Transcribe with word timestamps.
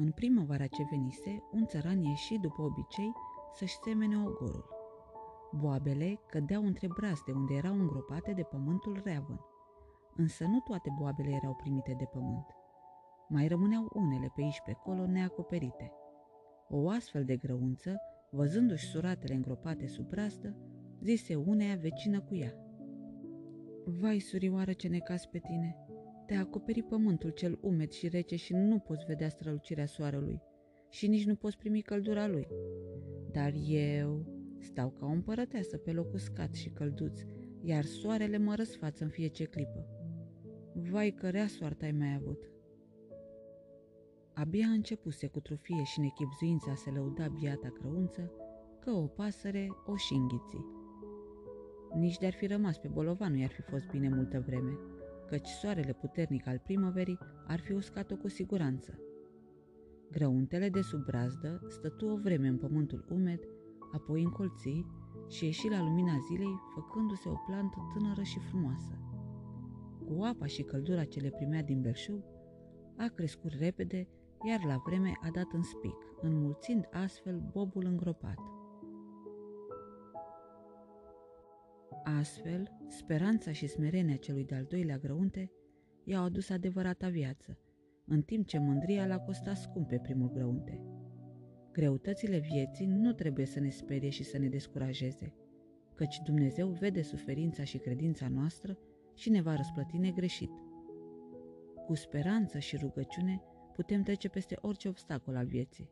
În 0.00 0.10
primăvara 0.10 0.66
ce 0.66 0.86
venise, 0.90 1.42
un 1.52 1.66
țăran 1.66 2.02
ieși 2.02 2.38
după 2.38 2.62
obicei 2.62 3.12
să-și 3.52 3.78
semene 3.84 4.16
ogorul. 4.16 4.68
Boabele 5.52 6.20
cădeau 6.26 6.64
între 6.64 6.86
brazde 6.86 7.32
unde 7.32 7.54
erau 7.54 7.74
îngropate 7.74 8.32
de 8.32 8.42
pământul 8.42 9.00
reavăn. 9.04 9.40
Însă 10.14 10.44
nu 10.44 10.60
toate 10.60 10.90
boabele 10.98 11.30
erau 11.30 11.54
primite 11.54 11.94
de 11.98 12.04
pământ. 12.04 12.46
Mai 13.28 13.48
rămâneau 13.48 13.90
unele 13.94 14.32
pe 14.34 14.42
aici 14.42 14.62
pe 14.64 14.70
acolo 14.70 15.06
neacoperite. 15.06 15.92
O 16.68 16.88
astfel 16.88 17.24
de 17.24 17.36
grăunță, 17.36 18.00
văzându-și 18.30 18.86
suratele 18.86 19.34
îngropate 19.34 19.86
sub 19.86 20.08
brazdă, 20.08 20.56
zise 21.02 21.34
uneia 21.34 21.76
vecină 21.76 22.20
cu 22.20 22.34
ea. 22.34 22.54
Vai, 23.84 24.18
surioară 24.18 24.72
ce 24.72 24.88
necas 24.88 25.26
pe 25.26 25.38
tine! 25.38 25.76
Te-a 26.28 26.40
acoperit 26.40 26.84
pământul 26.84 27.30
cel 27.30 27.58
umed 27.60 27.90
și 27.90 28.08
rece 28.08 28.36
și 28.36 28.52
nu 28.52 28.78
poți 28.78 29.04
vedea 29.04 29.28
strălucirea 29.28 29.86
soarelui 29.86 30.40
și 30.90 31.06
nici 31.06 31.24
nu 31.24 31.34
poți 31.34 31.56
primi 31.56 31.82
căldura 31.82 32.26
lui. 32.26 32.48
Dar 33.32 33.52
eu 33.68 34.26
stau 34.58 34.90
ca 34.90 35.06
o 35.06 35.08
împărăteasă 35.08 35.76
pe 35.76 35.92
loc 35.92 36.12
uscat 36.12 36.54
și 36.54 36.68
călduț, 36.68 37.20
iar 37.60 37.84
soarele 37.84 38.38
mă 38.38 38.54
răsfață 38.54 39.04
în 39.04 39.10
fiecare 39.10 39.50
clipă. 39.50 39.86
Vai, 40.90 41.10
cărea 41.10 41.46
soartă 41.46 41.84
ai 41.84 41.92
mai 41.92 42.14
avut! 42.14 42.50
Abia 44.34 44.66
începuse 44.66 45.26
cu 45.26 45.40
trufie 45.40 45.82
și 45.82 46.00
nechipzuința 46.00 46.74
se 46.74 46.90
lăuda 46.90 47.28
biata 47.28 47.68
crăunță, 47.68 48.32
că 48.80 48.90
o 48.90 49.06
pasăre 49.06 49.68
o 49.86 49.96
și 49.96 50.14
înghiți. 50.14 50.56
Nici 51.94 52.18
de-ar 52.18 52.32
fi 52.32 52.46
rămas 52.46 52.78
pe 52.78 52.88
bolovan 52.88 53.32
nu 53.32 53.38
i-ar 53.38 53.50
fi 53.50 53.62
fost 53.62 53.86
bine 53.86 54.08
multă 54.08 54.42
vreme, 54.46 54.78
căci 55.28 55.46
soarele 55.46 55.92
puternic 55.92 56.46
al 56.46 56.58
primăverii 56.58 57.18
ar 57.46 57.60
fi 57.60 57.72
uscat-o 57.72 58.16
cu 58.16 58.28
siguranță. 58.28 58.98
Grăuntele 60.10 60.68
de 60.68 60.80
sub 60.80 61.04
brazdă 61.04 61.60
stătu 61.68 62.06
o 62.06 62.16
vreme 62.16 62.48
în 62.48 62.56
pământul 62.56 63.06
umed, 63.10 63.40
apoi 63.92 64.22
încolți 64.22 64.84
și 65.28 65.44
ieși 65.44 65.68
la 65.68 65.82
lumina 65.82 66.16
zilei, 66.28 66.60
făcându-se 66.74 67.28
o 67.28 67.34
plantă 67.46 67.76
tânără 67.94 68.22
și 68.22 68.38
frumoasă. 68.38 68.98
Cu 70.06 70.22
apa 70.22 70.46
și 70.46 70.62
căldura 70.62 71.04
ce 71.04 71.20
le 71.20 71.30
primea 71.30 71.62
din 71.62 71.80
belșug, 71.80 72.24
a 72.96 73.06
crescut 73.14 73.52
repede, 73.52 74.08
iar 74.48 74.64
la 74.64 74.82
vreme 74.86 75.12
a 75.22 75.30
dat 75.30 75.52
în 75.52 75.62
spic, 75.62 75.96
înmulțind 76.20 76.88
astfel 76.92 77.42
bobul 77.52 77.84
îngropat. 77.84 78.57
Astfel, 82.04 82.70
speranța 82.88 83.52
și 83.52 83.66
smerenia 83.66 84.16
celui 84.16 84.44
de-al 84.44 84.64
doilea 84.64 84.98
grăunte 84.98 85.50
i-au 86.04 86.24
adus 86.24 86.50
adevărata 86.50 87.08
viață, 87.08 87.58
în 88.04 88.22
timp 88.22 88.46
ce 88.46 88.58
mândria 88.58 89.06
l-a 89.06 89.18
costat 89.18 89.56
scump 89.56 89.88
pe 89.88 89.98
primul 89.98 90.30
grăunte. 90.30 90.82
Greutățile 91.72 92.38
vieții 92.38 92.86
nu 92.86 93.12
trebuie 93.12 93.46
să 93.46 93.60
ne 93.60 93.68
sperie 93.68 94.10
și 94.10 94.24
să 94.24 94.38
ne 94.38 94.48
descurajeze, 94.48 95.34
căci 95.94 96.20
Dumnezeu 96.24 96.68
vede 96.68 97.02
suferința 97.02 97.64
și 97.64 97.78
credința 97.78 98.28
noastră 98.28 98.78
și 99.14 99.30
ne 99.30 99.42
va 99.42 99.56
răsplăti 99.56 99.98
negreșit. 99.98 100.50
Cu 101.86 101.94
speranță 101.94 102.58
și 102.58 102.76
rugăciune 102.76 103.42
putem 103.72 104.02
trece 104.02 104.28
peste 104.28 104.58
orice 104.60 104.88
obstacol 104.88 105.36
al 105.36 105.46
vieții. 105.46 105.90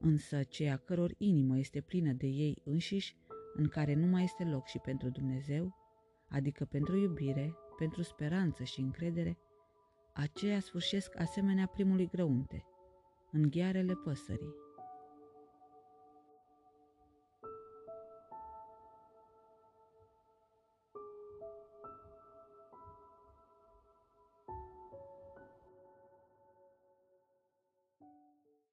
Însă 0.00 0.42
ceea 0.42 0.76
căror 0.76 1.14
inimă 1.18 1.58
este 1.58 1.80
plină 1.80 2.12
de 2.12 2.26
ei 2.26 2.60
înșiși, 2.64 3.16
în 3.54 3.68
care 3.68 3.94
nu 3.94 4.06
mai 4.06 4.22
este 4.22 4.44
loc 4.44 4.66
și 4.66 4.78
pentru 4.78 5.08
Dumnezeu, 5.08 5.74
adică 6.28 6.64
pentru 6.64 6.96
iubire, 6.96 7.54
pentru 7.78 8.02
speranță 8.02 8.64
și 8.64 8.80
încredere, 8.80 9.38
aceia 10.14 10.60
sfârșesc 10.60 11.20
asemenea 11.20 11.66
primului 11.66 12.08
grăunte, 12.08 12.64
în 13.30 13.50
ghearele 13.50 13.94
păsării. 13.94 14.63